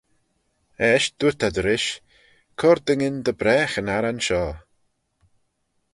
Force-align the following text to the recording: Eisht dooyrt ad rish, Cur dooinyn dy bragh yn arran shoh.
Eisht 0.87 1.13
dooyrt 1.19 1.45
ad 1.47 1.57
rish, 1.65 1.89
Cur 2.59 2.77
dooinyn 2.85 3.17
dy 3.25 3.33
bragh 3.39 3.75
yn 3.81 3.93
arran 3.95 4.19
shoh. 4.25 4.55